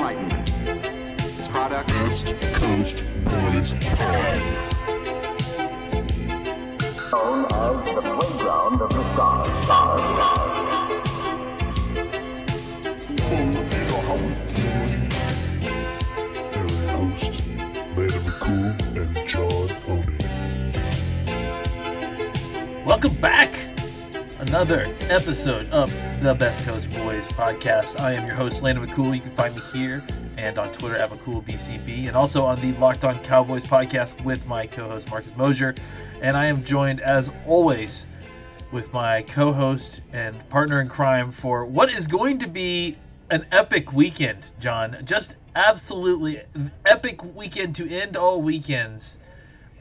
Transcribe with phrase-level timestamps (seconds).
[0.00, 0.46] enlightenment.
[1.36, 4.34] This product Best Coast Boys Pod.
[7.12, 9.46] known as the playground of the stars.
[9.64, 10.00] stars, stars.
[13.22, 15.00] Oh, you know how we do it.
[16.56, 17.32] Area host,
[17.96, 20.24] Landon McCool and John Owning.
[22.86, 23.69] Welcome back.
[24.40, 28.00] Another episode of the Best Coast Boys podcast.
[28.00, 29.14] I am your host, Landon McCool.
[29.14, 30.02] You can find me here
[30.38, 34.66] and on Twitter at McCoolBCB and also on the Locked On Cowboys podcast with my
[34.66, 35.74] co host, Marcus Mosher.
[36.22, 38.06] And I am joined, as always,
[38.72, 42.96] with my co host and partner in crime for what is going to be
[43.30, 44.96] an epic weekend, John.
[45.04, 46.40] Just absolutely
[46.86, 49.18] epic weekend to end all weekends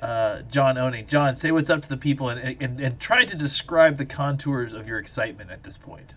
[0.01, 1.07] uh, John Owning.
[1.07, 4.73] John, say what's up to the people and, and, and try to describe the contours
[4.73, 6.15] of your excitement at this point.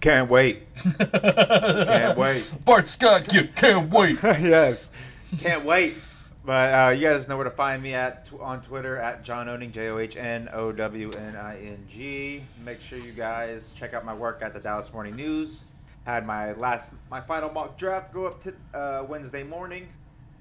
[0.00, 0.62] Can't wait.
[0.98, 2.52] Can't wait.
[2.64, 4.18] Bart Scott, you can't wait.
[4.22, 4.90] yes.
[5.38, 5.94] Can't wait.
[6.42, 9.72] But uh, you guys know where to find me at on Twitter at John Owning,
[9.72, 12.42] J O H N O W N I N G.
[12.64, 15.64] Make sure you guys check out my work at the Dallas Morning News.
[16.06, 19.86] Had my last, my final mock draft go up to uh, Wednesday morning,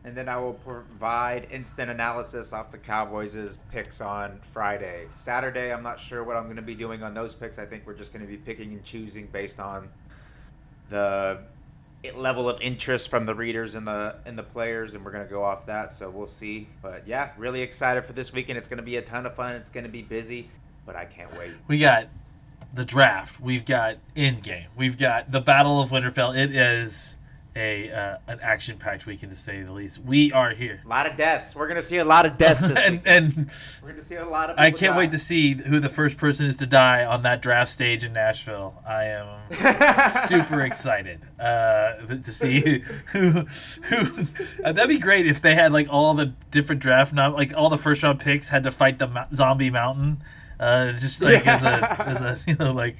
[0.03, 5.08] and then I will provide instant analysis off the Cowboys' picks on Friday.
[5.11, 7.59] Saturday, I'm not sure what I'm going to be doing on those picks.
[7.59, 9.89] I think we're just going to be picking and choosing based on
[10.89, 11.39] the
[12.16, 15.44] level of interest from the readers and the and the players, and we're gonna go
[15.44, 15.92] off that.
[15.94, 16.67] So we'll see.
[16.81, 18.58] But yeah, really excited for this weekend.
[18.58, 19.55] It's gonna be a ton of fun.
[19.55, 20.50] It's gonna be busy,
[20.86, 21.52] but I can't wait.
[21.67, 22.08] We got
[22.73, 23.39] the draft.
[23.42, 24.67] We've got in game.
[24.75, 26.38] We've got the Battle of Winterfell.
[26.38, 27.17] It is
[27.59, 29.99] a uh, an action packed weekend to say the least.
[30.03, 30.81] We are here.
[30.85, 31.55] A lot of deaths.
[31.55, 33.52] We're gonna see a lot of deaths this and, and
[33.83, 34.57] We're gonna see a lot of.
[34.57, 37.71] I can't wait to see who the first person is to die on that draft
[37.71, 38.81] stage in Nashville.
[38.87, 39.27] I am
[40.27, 43.31] super excited uh, to see who
[43.83, 44.27] who.
[44.64, 47.70] Uh, that'd be great if they had like all the different draft, not like all
[47.70, 50.23] the first round picks had to fight the mo- zombie mountain,
[50.59, 52.97] uh, just like as a as a you know like.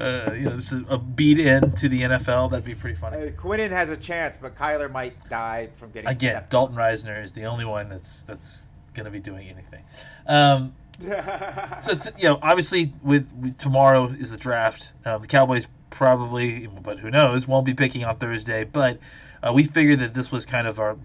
[0.00, 2.50] Uh, you know, just a, a beat in to the NFL.
[2.50, 3.18] That'd be pretty funny.
[3.18, 7.22] Hey, Quinnen has a chance, but Kyler might die from getting Again, stepped Dalton Risner
[7.22, 8.64] is the only one that's that's
[8.94, 9.82] gonna be doing anything.
[10.26, 14.92] Um, so it's, you know, obviously with, with tomorrow is the draft.
[15.04, 18.64] Um, the Cowboys probably, but who knows, won't be picking on Thursday.
[18.64, 18.98] But
[19.42, 20.96] uh, we figured that this was kind of our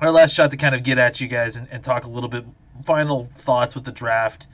[0.00, 2.28] our last shot to kind of get at you guys and, and talk a little
[2.28, 2.44] bit
[2.84, 4.46] final thoughts with the draft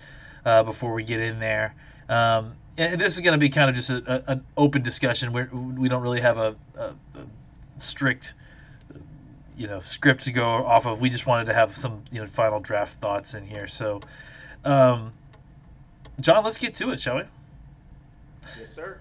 [0.44, 1.75] uh, before we get in there.
[2.09, 5.33] Um, and this is going to be kind of just a, a, an open discussion.
[5.33, 6.94] We're, we don't really have a, a, a
[7.77, 8.34] strict
[9.56, 11.00] you know script to go off of.
[11.00, 13.66] We just wanted to have some you know final draft thoughts in here.
[13.66, 14.00] So,
[14.65, 15.12] um,
[16.21, 17.22] John, let's get to it, shall we?
[18.59, 19.00] yes, sir.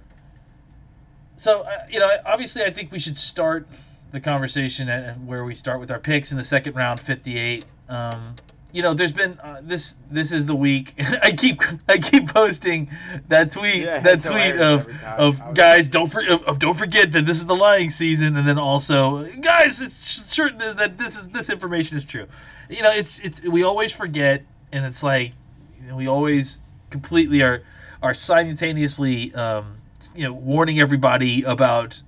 [1.38, 3.68] So, uh, you know, obviously, I think we should start
[4.12, 7.66] the conversation at where we start with our picks in the second round, fifty-eight.
[7.90, 8.36] Um,
[8.74, 9.98] you know, there's been uh, this.
[10.10, 10.94] This is the week.
[11.22, 12.90] I keep I keep posting
[13.28, 13.84] that tweet.
[13.84, 17.38] Yeah, that it's tweet of of guys don't for, of, of don't forget that this
[17.38, 21.98] is the lying season, and then also guys, it's certain that this is this information
[21.98, 22.28] is true.
[22.70, 25.34] You know, it's it's we always forget, and it's like
[25.82, 27.64] you know, we always completely are
[28.02, 29.78] are simultaneously um,
[30.16, 32.02] you know warning everybody about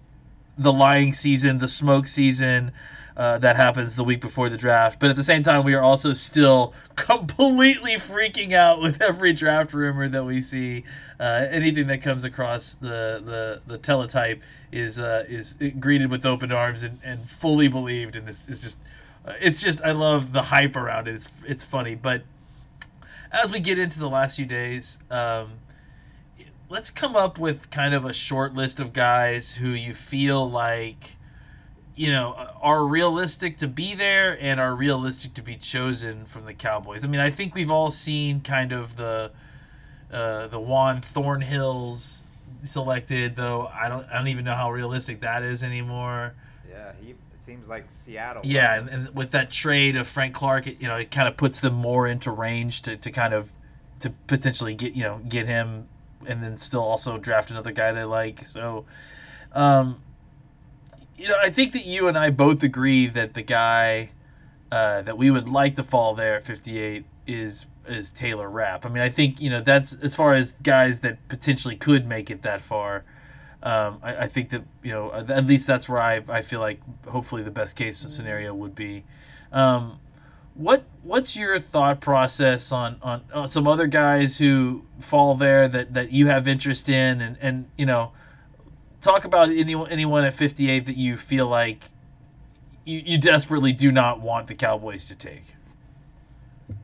[0.57, 2.71] the lying season, the smoke season
[3.15, 4.99] uh, that happens the week before the draft.
[4.99, 9.73] But at the same time, we are also still completely freaking out with every draft
[9.73, 10.83] rumor that we see.
[11.19, 14.41] Uh, anything that comes across the the, the teletype
[14.71, 18.79] is uh, is greeted with open arms and, and fully believed, and it's, it's just
[19.25, 21.15] uh, it's just I love the hype around it.
[21.15, 22.23] It's it's funny, but
[23.31, 24.99] as we get into the last few days.
[25.09, 25.59] Um,
[26.69, 31.17] let's come up with kind of a short list of guys who you feel like
[31.95, 36.53] you know are realistic to be there and are realistic to be chosen from the
[36.53, 37.05] Cowboys.
[37.05, 39.31] I mean, I think we've all seen kind of the
[40.11, 42.23] uh, the Juan Thornhills
[42.63, 46.33] selected, though I don't I don't even know how realistic that is anymore.
[46.69, 47.11] Yeah, he.
[47.11, 48.41] It seems like Seattle.
[48.45, 51.35] Yeah, and, and with that trade of Frank Clark, it, you know, it kind of
[51.35, 53.51] puts them more into range to, to kind of
[53.99, 55.89] to potentially get you know get him,
[56.25, 58.45] and then still also draft another guy they like.
[58.45, 58.85] So,
[59.51, 60.01] um,
[61.17, 64.11] you know, I think that you and I both agree that the guy
[64.71, 68.85] uh, that we would like to fall there at 58 is is Taylor Rapp.
[68.85, 72.29] I mean, I think you know that's as far as guys that potentially could make
[72.29, 73.03] it that far.
[73.61, 76.79] Um, I, I think that you know at least that's where I, I feel like
[77.07, 79.03] hopefully the best case scenario would be.
[79.51, 79.99] Um,
[80.55, 85.93] what what's your thought process on, on on some other guys who fall there that,
[85.93, 88.11] that you have interest in and, and you know
[89.03, 91.83] talk about anyone anyone at 58 that you feel like
[92.85, 95.43] you, you desperately do not want the Cowboys to take.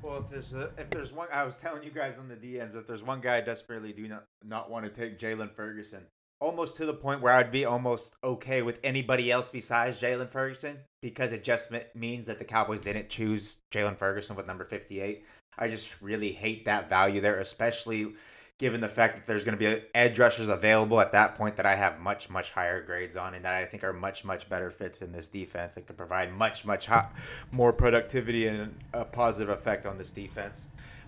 [0.01, 2.73] Well, if there's a, if there's one, I was telling you guys on the DMs
[2.73, 6.01] that there's one guy I desperately do not not want to take Jaylon Ferguson.
[6.41, 10.77] Almost to the point where I'd be almost okay with anybody else besides Jaylon Ferguson
[11.01, 15.25] because it just me- means that the Cowboys didn't choose Jaylon Ferguson with number 58.
[15.57, 18.13] I just really hate that value there, especially
[18.59, 21.65] given the fact that there's going to be edge rushers available at that point that
[21.65, 24.69] I have much, much higher grades on and that I think are much, much better
[24.69, 27.13] fits in this defense and could provide much, much hot,
[27.51, 30.65] more productivity and a positive effect on this defense.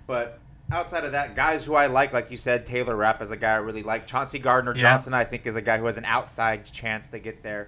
[0.07, 0.39] But
[0.71, 3.51] outside of that, guys who I like, like you said, Taylor Rapp is a guy
[3.51, 4.07] I really like.
[4.07, 4.81] Chauncey Gardner Yeah.
[4.83, 7.67] Johnson, I think, is a guy who has an outside chance to get there.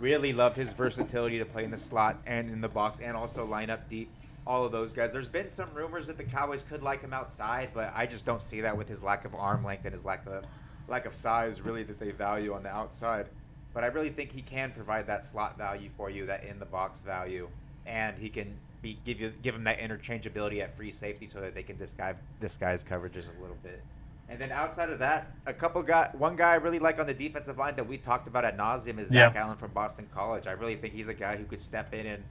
[0.00, 3.46] Really love his versatility to play in the slot and in the box and also
[3.46, 4.10] line up deep.
[4.46, 5.12] All of those guys.
[5.12, 8.42] There's been some rumors that the Cowboys could like him outside, but I just don't
[8.42, 10.44] see that with his lack of arm length and his lack of
[10.88, 13.26] lack of size, really, that they value on the outside.
[13.72, 16.64] But I really think he can provide that slot value for you, that in the
[16.64, 17.48] box value,
[17.86, 21.54] and he can be give you give him that interchangeability at free safety so that
[21.54, 23.82] they can disguise disguise coverages a little bit.
[24.28, 27.14] And then outside of that, a couple guy, one guy I really like on the
[27.14, 29.42] defensive line that we talked about at nauseum is Zach Yeah.
[29.42, 30.46] Allen from Boston College.
[30.46, 32.22] I really think he's a guy who could step in and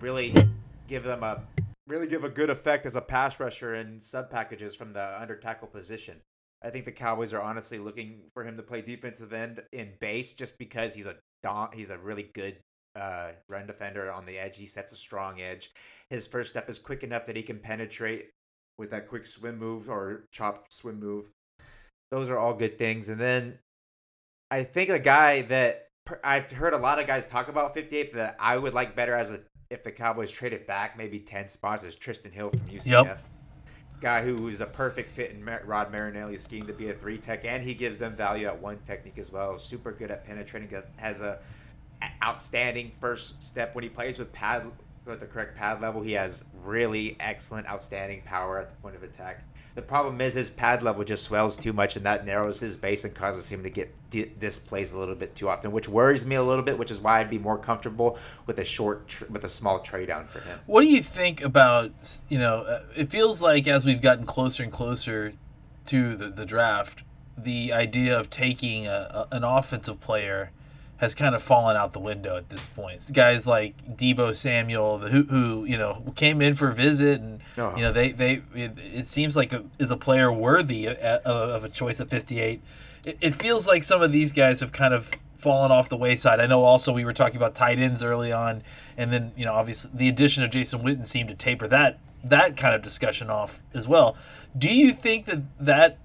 [0.00, 0.32] really
[0.90, 1.40] give them a
[1.86, 5.36] really give a good effect as a pass rusher in sub packages from the under
[5.36, 6.20] tackle position.
[6.62, 10.34] I think the Cowboys are honestly looking for him to play defensive end in base
[10.34, 11.16] just because he's a
[11.72, 12.58] he's a really good
[12.96, 14.58] uh, run defender on the edge.
[14.58, 15.70] He sets a strong edge.
[16.10, 18.30] His first step is quick enough that he can penetrate
[18.76, 21.30] with that quick swim move or chop swim move.
[22.10, 23.08] Those are all good things.
[23.08, 23.60] And then
[24.50, 25.86] I think a guy that
[26.24, 29.30] I've heard a lot of guys talk about 58 that I would like better as
[29.30, 29.40] a
[29.70, 33.18] if the Cowboys traded back maybe 10 spots is Trysten Hill from UCF.
[34.00, 37.44] Guy who is a perfect fit in Rod Marinelli's scheme to be a three tech,
[37.44, 39.58] and he gives them value at one technique as well.
[39.58, 41.38] Super good at penetrating, has- a-
[42.24, 44.64] outstanding first step when he plays with pad
[45.04, 46.02] with the correct pad level.
[46.02, 49.42] He has really excellent, outstanding power at the point of attack.
[49.74, 53.04] The problem is his pad level just swells too much, and that narrows his base
[53.04, 54.26] and causes him to get di-
[54.66, 56.76] plays a little bit too often, which worries me a little bit.
[56.78, 60.08] Which is why I'd be more comfortable with a short, tr- with a small trade
[60.08, 60.58] down for him.
[60.66, 61.92] What do you think about
[62.28, 62.62] you know?
[62.62, 65.34] uh, It feels like as we've gotten closer and closer
[65.86, 67.02] to the, the draft,
[67.38, 70.50] the idea of taking a, a, an offensive player
[70.98, 73.10] has kind of fallen out the window at this point.
[73.14, 77.40] Guys like Deebo Samuel, the, who, who you know came in for a visit, and
[77.56, 77.74] Oh.
[77.74, 81.64] you know they they it, it seems like a, is a player worthy of, of
[81.64, 82.60] a choice at 58.
[83.04, 86.38] It, it feels like some of these guys have kind of fallen off the wayside.
[86.38, 88.62] I know also we were talking about tight ends early on,
[88.96, 92.56] and then you know obviously the addition of Jason Witten seemed to taper that that
[92.56, 94.16] kind of discussion off as well.
[94.56, 95.98] Do you think that that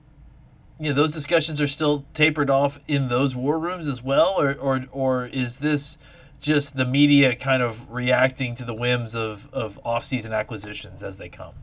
[0.79, 4.53] you know those discussions are still tapered off in those war rooms as well, or
[4.53, 5.97] or or is this
[6.39, 11.29] just the media kind of reacting to the whims of of off-season acquisitions as they
[11.29, 11.53] come?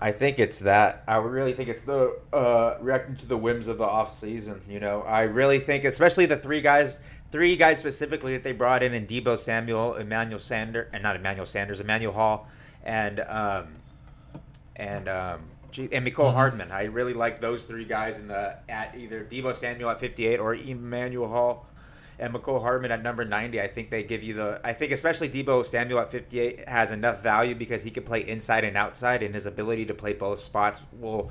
[0.00, 1.02] I think it's that.
[1.06, 4.60] I really think it's the uh, reacting to the whims of the off season.
[4.68, 7.00] You know, I really think, especially the three guys,
[7.30, 11.46] three guys specifically that they brought in, in Deebo Samuel, Emmanuel Sanders, and not Emmanuel
[11.46, 12.48] Sanders, Emmanuel Hall,
[12.84, 13.68] and um,
[14.76, 16.70] and um, gee, and Mecole Hardman.
[16.70, 20.54] I really like those three guys in the at either Deebo Samuel at 58 or
[20.54, 21.66] Emmanuel Hall
[22.18, 23.60] and Mecole Hardman at number 90.
[23.60, 24.60] I think they give you the.
[24.64, 28.64] I think especially Deebo Samuel at 58 has enough value because he can play inside
[28.64, 31.30] and outside, and his ability to play both spots will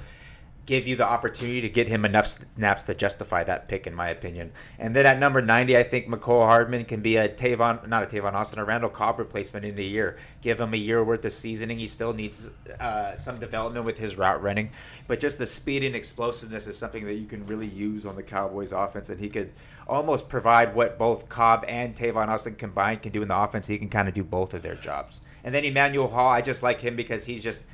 [0.65, 4.10] give you the opportunity to get him enough snaps to justify that pick, in my
[4.10, 4.51] opinion.
[4.79, 8.07] And then at number 90, I think Mecole Hardman can be a Tavon, not a
[8.07, 10.17] Tavon Austin, a Randall Cobb replacement in a year.
[10.41, 11.77] Give him a year worth of seasoning.
[11.77, 14.72] He still needs uh, some development with his route running,
[15.07, 18.24] but just the speed and explosiveness is something that you can really use on the
[18.24, 19.51] Cowboys offense, and he could
[19.88, 23.67] almost provide what both Cobb and Tavon Austin combined can do in the offense.
[23.67, 25.22] He can kind of do both of their jobs.
[25.43, 27.65] And then Emmanuel Hall, I just like him because he's just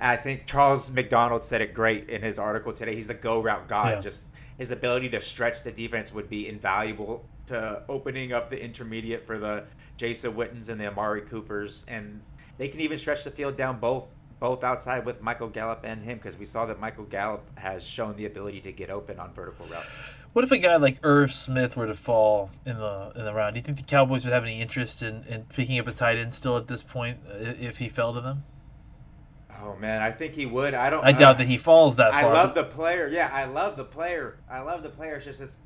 [0.00, 2.94] I think Charles McDonald said it great in his article today.
[2.94, 3.88] He's the go route god.
[3.88, 4.00] Yeah.
[4.00, 4.26] Just
[4.58, 9.38] his ability to stretch the defense would be invaluable to opening up the intermediate for
[9.38, 9.64] the
[9.96, 12.20] Jason Wittens and the Amari Coopers, and
[12.58, 14.06] they can even stretch the field down both
[14.40, 18.16] both outside with Michael Gallup and him because we saw that Michael Gallup has shown
[18.16, 19.86] the ability to get open on vertical routes.
[20.32, 23.54] What if a guy like Irv Smith were to fall in the in the round?
[23.54, 26.18] Do you think the Cowboys would have any interest in, in picking up a tight
[26.18, 28.42] end still at this point if he fell to them?
[29.64, 30.74] Oh man, I think he would.
[30.74, 31.04] I don't.
[31.04, 32.24] I doubt that he falls that far.
[32.24, 33.06] I love the player.
[33.08, 34.38] Yeah, I love the player.
[34.50, 35.14] I love the player.
[35.16, 35.60] It's just it's,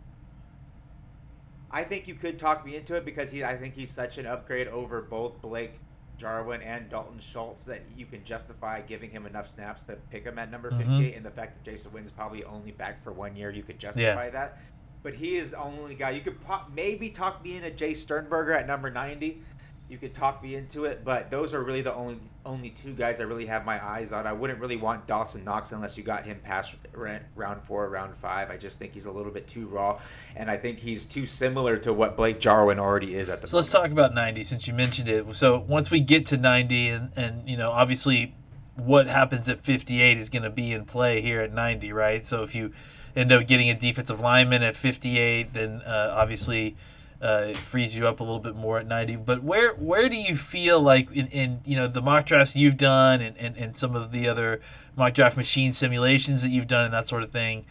[1.71, 3.45] I think you could talk me into it because he.
[3.45, 5.75] I think he's such an upgrade over both Blake
[6.19, 10.39] Jarwin and Dalton Schultz that you can justify giving him enough snaps to pick him
[10.39, 10.79] at number Mhm.
[10.79, 11.17] 58.
[11.17, 14.31] And the fact that Jason Witten's probably only back for one year, you could justify
[14.31, 14.59] that.
[15.03, 18.53] but he is the only guy you could pro- maybe talk me into Jace Sternberger
[18.53, 19.41] at number 90.
[19.89, 23.21] You could talk me into it, but those are really the only only two guys
[23.21, 24.27] I really have my eyes on.
[24.27, 28.51] I wouldn't really want Dawson Knox unless you got him past round four, round five.
[28.51, 30.01] I just think he's a little bit too raw,
[30.35, 33.47] and I think he's too similar to what Blake Jarwin already is at the.
[33.47, 35.35] So let's talk about 90 since you mentioned it.
[35.37, 38.35] So once we get to 90, and, and you know, obviously
[38.77, 42.25] what happens at 58 is going to be in play here at 90, right?
[42.25, 42.73] So if you
[43.15, 46.77] end up getting a defensive lineman at 58, then uh, obviously
[47.23, 49.17] uh, it frees you up a little bit more at 90.
[49.17, 52.77] But where where do you feel like in, in you know the mock drafts you've
[52.77, 54.61] done and, and, and some of the other
[54.97, 57.65] mock draft machine simulations that you've done and that sort of thing?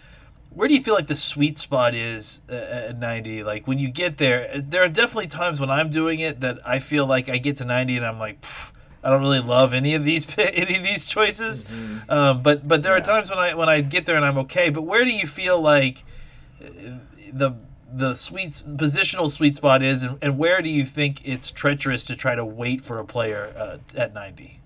[0.49, 3.43] Where do you feel like the sweet spot is uh, at 90?
[3.43, 6.79] Like when you get there, there are definitely times when I'm doing it that I
[6.79, 8.43] feel like I get to 90 and I'm like,
[9.03, 11.65] I don't really love any of these any of these choices.
[12.09, 14.69] Um, but but there are times when I when I get there and I'm okay.
[14.71, 16.03] But where do you feel like
[16.59, 16.97] uh,
[17.31, 17.51] the
[17.91, 22.15] the sweet positional sweet spot is, and, and where do you think it's treacherous to
[22.15, 24.59] try to wait for a player uh, at 90?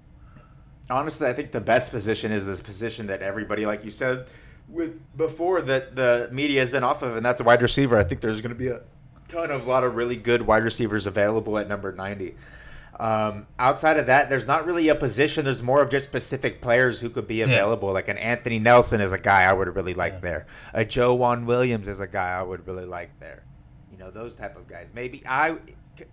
[0.90, 4.28] Honestly, I think the best position is this position that everybody, like you said,
[4.68, 7.98] with before that the media has been off of, and that's a wide receiver.
[7.98, 8.82] I think there's going to be a
[9.28, 12.36] ton of lot of really good wide receivers available at number ninety.
[13.00, 15.46] Um, outside of that, there's not really a position.
[15.46, 17.94] There's more of just specific players who could be available.
[17.94, 20.20] Like an Anthony Nelson is a guy I would really like Yeah.
[20.20, 20.48] there.
[20.74, 23.44] A Joejuan Williams is a guy I would really like there.
[23.92, 24.92] You know those type of guys.
[24.94, 25.56] Maybe I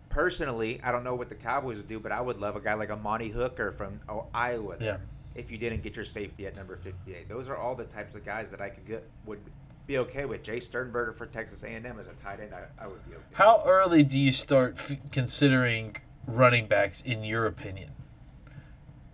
[0.09, 2.75] personally, I don't know what the Cowboys would do, but I would love a guy
[2.75, 4.77] like a Amani Hooker from oh, Iowa.
[4.77, 4.97] there, Yeah.
[5.41, 8.25] If you didn't get your safety at number 58, those are all the types of
[8.25, 9.41] guys that I could get would
[9.87, 10.43] be okay with.
[10.43, 13.23] Jace Sternberger for Texas A&M as a tight end, I, I would be okay.
[13.35, 17.91] How early do you start f- considering running backs, in your opinion?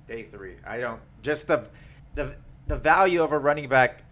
[0.09, 0.57] Day three.
[0.67, 1.67] I don't just the
[2.15, 4.03] the the value of a running back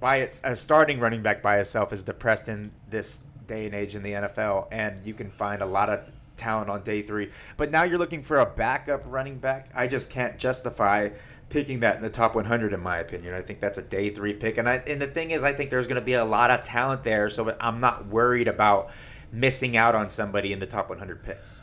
[0.00, 3.94] by its a starting running back by itself is depressed in this day and age
[3.94, 6.00] in the NFL, and you can find a lot of
[6.36, 7.30] talent on day three.
[7.56, 9.68] But now you're looking for a backup running back.
[9.74, 11.10] I just can't justify
[11.48, 13.34] picking that in the top 100 in my opinion.
[13.34, 15.70] I think that's a day three pick, and I and the thing is, I think
[15.70, 18.90] there's going to be a lot of talent there, so I'm not worried about
[19.32, 21.60] missing out on somebody in the top 100 picks.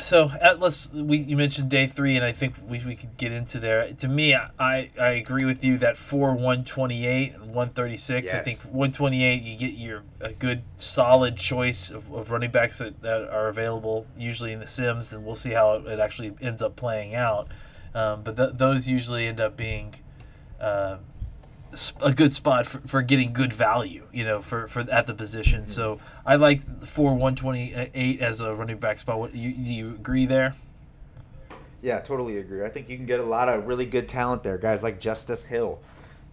[0.00, 3.60] So Atlas, we you mentioned day three, and I think we, we could get into
[3.60, 3.92] there.
[3.92, 7.96] To me, I, I agree with you that for one twenty eight and one thirty
[7.96, 8.30] six.
[8.40, 12.50] I think one twenty eight you get your a good solid choice of, of running
[12.50, 16.00] backs that, that are available usually in the Sims, and we'll see how it, it
[16.00, 17.48] actually ends up playing out.
[17.94, 19.94] Um, but th- those usually end up being
[20.60, 20.98] uh,
[22.00, 25.62] a good spot for, for getting good value, you know, for, for at the position.
[25.62, 25.70] Mm-hmm.
[25.70, 29.18] So I like for one twenty eight as a running back spot.
[29.18, 30.54] What you do you agree there?
[31.80, 32.64] Yeah, totally agree.
[32.64, 34.58] I think you can get a lot of really good talent there.
[34.58, 35.78] Guys like Justice Hill,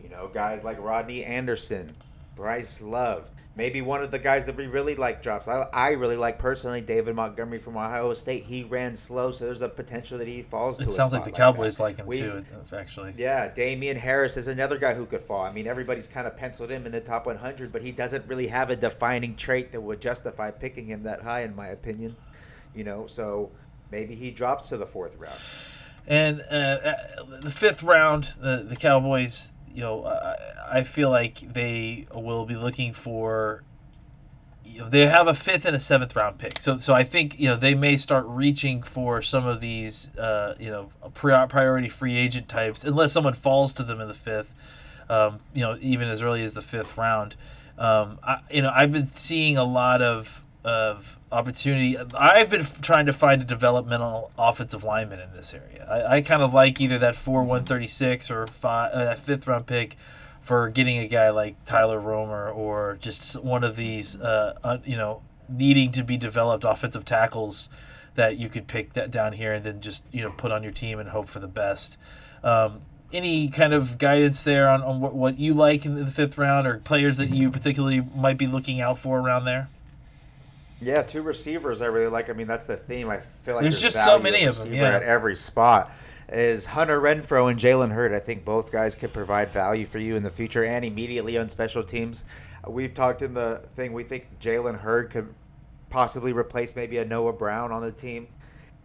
[0.01, 1.95] you know, guys like Rodney Anderson,
[2.35, 3.29] Bryce Love.
[3.57, 5.47] Maybe one of the guys that we really like drops.
[5.47, 8.43] I, I really like personally David Montgomery from Ohio State.
[8.43, 11.23] He ran slow, so there's a potential that he falls to It a sounds like
[11.23, 11.83] the Cowboys that.
[11.83, 12.43] like him We- too,
[12.73, 13.13] actually.
[13.17, 15.41] Yeah, Damien Harris is another guy who could fall.
[15.41, 18.47] I mean, everybody's kind of penciled him in the top 100, but he doesn't really
[18.47, 22.17] have a defining trait that would justify picking him that high, in my opinion.
[22.75, 23.51] You know, so
[23.89, 25.39] maybe he drops to the fourth round.
[26.07, 26.93] And uh, uh,
[27.41, 32.55] the fifth round, the the Cowboys, you know, I, I feel like they will be
[32.55, 33.63] looking for.
[34.63, 37.39] You know, they have a fifth and a seventh round pick, so so I think
[37.39, 41.89] you know they may start reaching for some of these uh, you know pri- priority
[41.89, 44.53] free agent types, unless someone falls to them in the fifth.
[45.07, 47.35] Um, you know, even as early as the fifth round.
[47.77, 51.95] Um, I, you know, I've been seeing a lot of of opportunity.
[51.97, 55.85] I've been trying to find a developmental offensive lineman in this area.
[55.87, 59.19] I, I kind of like either that four one thirty six or five, uh, that
[59.19, 59.95] fifth round pick
[60.41, 64.97] for getting a guy like Tyler Roemer or just one of these, uh, un, you
[64.97, 67.69] know, needing to be developed offensive tackles
[68.15, 70.71] that you could pick that down here and then just you know put on your
[70.71, 71.97] team and hope for the best.
[72.43, 72.81] Um,
[73.13, 76.65] any kind of guidance there on, on what, what you like in the fifth round
[76.65, 79.69] or players that you particularly might be looking out for around there?
[80.81, 82.29] Yeah, two receivers I really like.
[82.29, 83.09] I mean, that's the theme.
[83.09, 84.95] I feel like There's just so many of them, yeah.
[84.95, 85.91] At every spot
[86.29, 88.13] is Hunter Renfrow and Jalen Hurd.
[88.13, 91.49] I think both guys could provide value for you in the future and immediately on
[91.49, 92.25] special teams.
[92.67, 93.93] We've talked in the thing.
[93.93, 95.33] We think Jalen Hurd could
[95.89, 98.27] possibly replace maybe a Noah Brown on the team.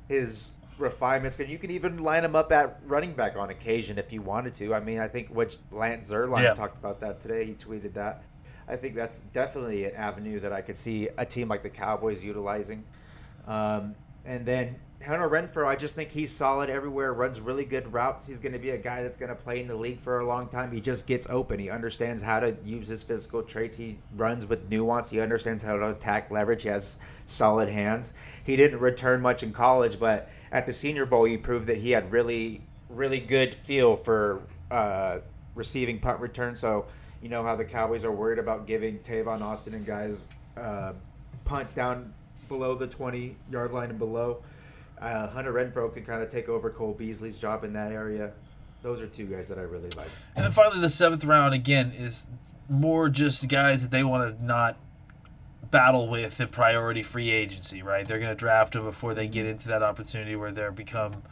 [0.07, 4.13] His refinements, and you can even line him up at running back on occasion if
[4.13, 4.75] you wanted to.
[4.75, 6.55] I mean, I think what Lance Zierlein Yeah.
[6.55, 7.45] talked about that today.
[7.47, 8.23] He tweeted that.
[8.69, 12.23] I think that's definitely an avenue that I could see a team like the Cowboys
[12.23, 12.85] utilizing.
[13.47, 14.77] Um, and then
[15.07, 17.15] Hunter Renfrow, I just think he's solid everywhere.
[17.15, 18.27] Runs really good routes.
[18.27, 20.27] He's going to be a guy that's going to play in the league for a
[20.27, 20.71] long time.
[20.73, 21.59] He just gets open.
[21.59, 23.79] He understands how to use his physical traits.
[23.79, 25.09] He runs with nuance.
[25.09, 26.65] He understands how to attack leverage.
[26.65, 28.13] He has solid hands.
[28.45, 31.93] He didn't return much in college, but at the Senior Bowl, he proved that he
[31.93, 35.21] had really, really good feel for uh,
[35.55, 36.57] receiving punt return.
[36.57, 36.85] So
[37.23, 40.93] you know how the Cowboys are worried about giving Tavon Austin and guys uh,
[41.45, 42.13] punts down
[42.49, 44.43] below the 20 yard line and below.
[45.01, 48.33] Uh, Hunter Renfrow can kind of take over Cole Beasley's job in that area.
[48.83, 50.09] Those are two guys that I really like.
[50.37, 52.29] And then finally, the seventh round again is
[52.69, 54.77] more just guys that they want to not
[55.71, 58.07] battle with in priority free agency, right?
[58.07, 61.23] They're going to draft them before they get into that opportunity where they're become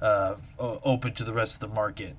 [0.00, 2.16] uh, open to the rest of the market.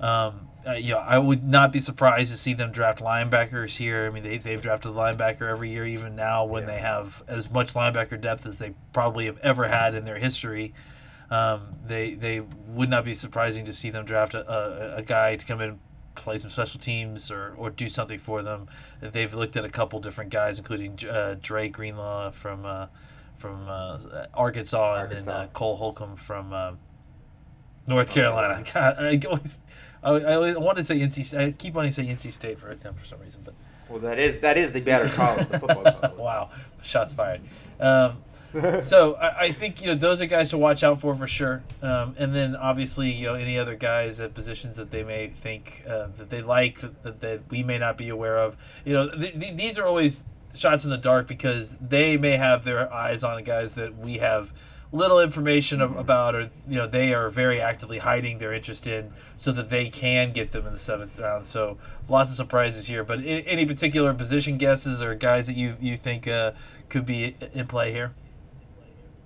[0.00, 4.06] Um, uh, you know, I would not be surprised to see them draft linebackers here.
[4.06, 6.74] I mean, they, they've drafted a linebacker every year, even now when Yeah.
[6.74, 10.74] they have as much linebacker depth as they probably have ever had in their history.
[11.30, 15.36] Um, they they would not be surprising to see them draft a, a, a guy
[15.36, 15.78] to come in and
[16.16, 18.66] play some special teams or, or do something for them.
[19.00, 22.86] They've looked at a couple different guys, including uh, Dre Greenlaw from uh,
[23.38, 26.72] from uh, Arkansas, and then uh, Cole Holcomb from uh,
[27.86, 28.62] North Carolina.
[28.74, 29.58] God, I always,
[30.02, 31.38] I, I wanted to say NC.
[31.38, 33.54] I keep wanting to say NC State for them for some reason, but
[33.88, 36.16] Well, that is that is the better college, the football college.
[36.18, 36.50] wow,
[36.82, 37.40] shots fired.
[37.78, 38.18] Um,
[38.82, 41.62] so I, I think you know those are guys to watch out for for sure.
[41.82, 45.84] Um, and then obviously you know any other guys at positions that they may think
[45.88, 48.56] uh, that they like that, that, that we may not be aware of.
[48.84, 52.64] You know th- th- these are always shots in the dark because they may have
[52.64, 54.52] their eyes on guys that we have
[54.92, 59.12] little information ab- about or you know they are very actively hiding their interest in
[59.36, 61.78] so that they can get them in the seventh round so
[62.08, 66.26] lots of surprises here but any particular position guesses or guys that you you think
[66.26, 66.50] uh,
[66.88, 68.10] could be in play here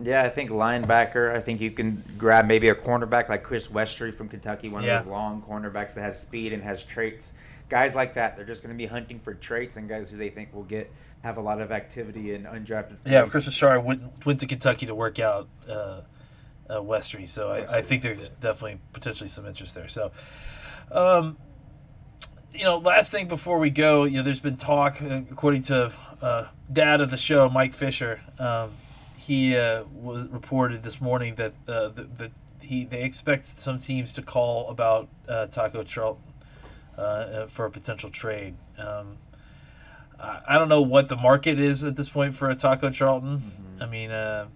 [0.01, 1.35] Yeah, I think linebacker.
[1.35, 4.99] I think you can grab maybe a cornerback like Chris Westry from Kentucky, one Yeah.
[4.99, 7.33] of those long cornerbacks that has speed and has traits.
[7.75, 10.29] Guys like that, they're just going to be hunting for traits and guys who they
[10.29, 10.93] think will get
[11.25, 12.99] have a lot of activity and undrafted.
[12.99, 16.03] free yeah chris Bashar went, went to kentucky to work out uh, uh,
[16.75, 20.13] westry so I, I think there's definitely potentially some interest there so
[20.93, 21.39] um,
[22.55, 25.93] you know, last thing before we go, you know, there's been talk, uh, according to
[26.23, 28.21] uh, dad of the show, Mike Fisher.
[28.39, 28.71] Um,
[29.17, 34.13] he uh, was reported this morning that uh, that, that he they expect some teams
[34.15, 36.23] to call about uh, Taco Charlton
[36.99, 38.55] uh, uh, for a potential trade.
[38.79, 39.19] Um,
[40.19, 43.43] I, don't know what the market is at this point for a Taco Charlton.
[43.81, 44.47] I mean, uh,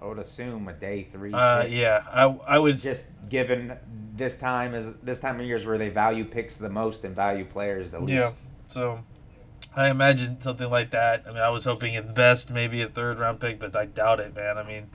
[0.00, 1.32] I would assume a day three.
[1.32, 3.76] uh, yeah, I I would Just given
[4.14, 7.14] this time is this time of year is where they value picks the most and
[7.14, 8.10] value players the least.
[8.12, 8.30] Yeah.
[8.68, 9.00] So
[9.76, 11.24] I imagine something like that.
[11.26, 14.20] I mean, I was hoping at best maybe a third round pick, but I doubt
[14.20, 14.58] it, man.
[14.58, 14.88] I mean,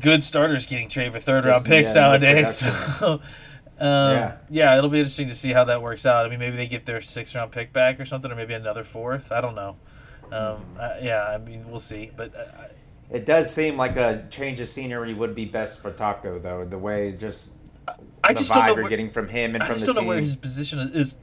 [0.00, 1.72] good starters getting traded for third round Mm-hmm.
[1.72, 2.58] Picks yeah, nowadays.
[2.98, 3.20] So,
[3.78, 4.36] um, Yeah.
[4.48, 4.78] yeah.
[4.78, 6.24] it'll be interesting to see how that works out.
[6.26, 8.84] I mean, maybe they get their sixth round pick back or something, or maybe another
[8.84, 9.30] fourth.
[9.32, 9.76] I don't know.
[10.26, 10.80] Um, Mm-hmm.
[10.80, 12.10] uh, yeah, I mean, we'll see.
[12.16, 12.64] But uh,
[13.10, 16.64] It does seem like a change of scenery would be best for Taco though.
[16.64, 17.52] The way just
[18.24, 19.92] I the just vibe don't know where, getting from him and I from just the
[19.92, 21.16] don't know where his position is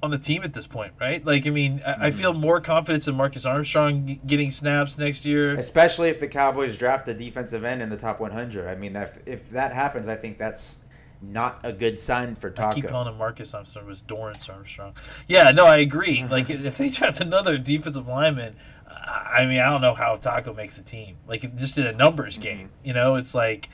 [0.00, 1.24] on the team at this point, right?
[1.26, 2.02] Like, I mean, I, Mm-hmm.
[2.04, 5.58] I feel more confidence in Marcus Armstrong getting snaps next year.
[5.58, 8.68] Especially if the Cowboys draft a defensive end in the top 100.
[8.68, 10.78] I mean, if, if that happens, I think that's
[11.20, 12.70] not a good sign for Taco.
[12.70, 13.86] I keep calling him Marcus Armstrong.
[13.86, 14.94] It was Dorance Armstrong.
[15.26, 16.24] Yeah, no, I agree.
[16.30, 18.54] Like if they draft another defensive lineman,
[18.88, 21.16] I mean, I don't know how Taco makes a team.
[21.26, 22.42] Like just in a numbers Mm-hmm.
[22.42, 23.68] game, you know, it's like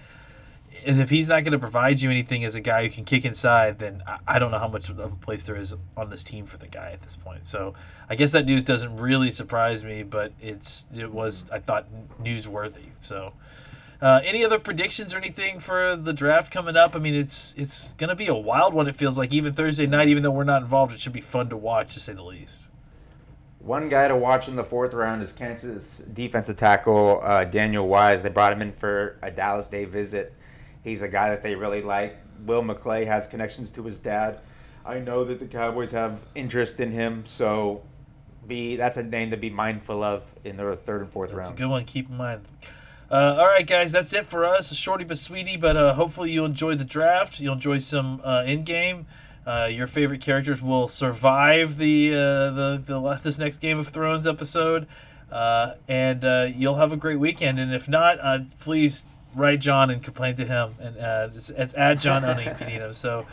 [0.86, 3.78] if he's not going to provide you anything as a guy who can kick inside,
[3.78, 6.44] then I- I don't know how much of a place there is on this team
[6.46, 7.46] for the guy at this point.
[7.46, 7.74] So
[8.08, 11.86] I guess that news doesn't really surprise me, but it's it was I thought
[12.22, 12.90] newsworthy.
[13.00, 13.32] So.
[14.04, 16.94] Uh, any other predictions or anything for the draft coming up?
[16.94, 18.86] I mean, it's it's gonna be a wild one.
[18.86, 21.48] It feels like even Thursday night, even though we're not involved, it should be fun
[21.48, 22.68] to watch, to say the least.
[23.60, 28.22] One guy to watch in the fourth round is Kansas defensive tackle uh, Daniel Wise.
[28.22, 30.34] They brought him in for a Dallas Day visit.
[30.82, 32.18] He's a guy that they really like.
[32.44, 34.40] Will McClay has connections to his dad.
[34.84, 37.82] I know that the Cowboys have interest in him, so
[38.46, 41.48] be that's a name to be mindful of in the third and fourth round.
[41.48, 41.86] It's a good one.
[41.86, 42.42] Keep in mind.
[43.10, 44.74] Uh, all right, guys, that's it for us.
[44.74, 47.38] Shorty but sweetie, but uh, hopefully you enjoyed the draft.
[47.38, 49.06] You'll enjoy some uh, in game.
[49.46, 54.26] Uh, your favorite characters will survive the uh, the, the this next Game of Thrones
[54.26, 54.86] episode,
[55.30, 57.60] uh, and uh, you'll have a great weekend.
[57.60, 60.74] And if not, uh, please write John and complain to him.
[60.80, 62.94] And uh, it's, it's at John Owning if you need him.
[62.94, 63.26] So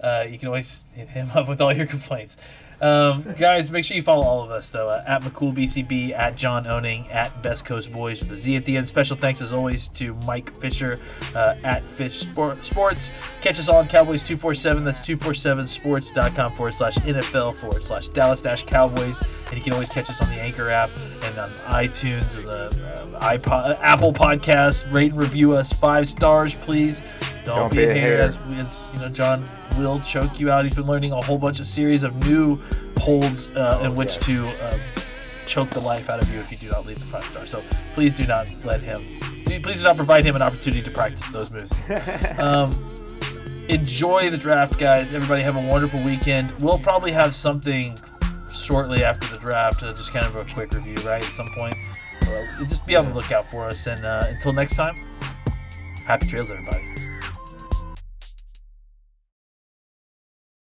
[0.00, 2.36] uh, you can always hit him up with all your complaints.
[2.80, 6.66] Um, guys, make sure you follow all of us though uh, at McCoolBCB, at John
[6.66, 8.88] Owning, at Best Coast Boys with a Z at the end.
[8.88, 10.98] Special thanks as always to Mike Fisher
[11.34, 13.10] uh, at Fish Sport, Sports.
[13.40, 14.84] Catch us all on Cowboys 247.
[14.84, 19.48] That's 247sports.com forward slash NFL forward slash Dallas dash Cowboys.
[19.48, 20.90] And you can always catch us on the Anchor app
[21.24, 24.90] and on iTunes and the uh, iPod, Apple Podcasts.
[24.92, 27.02] Rate and review us five stars, please.
[27.46, 29.08] Don't, Don't be, be a hater, as, as you know.
[29.08, 29.44] John
[29.78, 30.64] will choke you out.
[30.64, 32.60] He's been learning a whole bunch of series of new
[32.98, 34.80] holds uh, in which to um,
[35.46, 37.46] choke the life out of you if you do not leave the five star.
[37.46, 37.62] So
[37.94, 39.20] please do not let him.
[39.44, 41.72] Please do not provide him an opportunity to practice those moves.
[42.40, 42.74] Um,
[43.68, 45.12] enjoy the draft, guys.
[45.12, 46.50] Everybody have a wonderful weekend.
[46.58, 47.96] We'll probably have something
[48.52, 51.24] shortly after the draft, uh, just kind of a quick review, right?
[51.24, 51.76] At some point.
[52.22, 53.86] Well, just be on the lookout for us.
[53.86, 54.96] And uh, until next time,
[56.04, 56.95] happy trails, everybody.